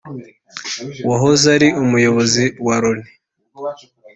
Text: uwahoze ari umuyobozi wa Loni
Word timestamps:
uwahoze 1.05 1.45
ari 1.55 1.67
umuyobozi 1.83 2.43
wa 2.65 2.75
Loni 2.81 3.07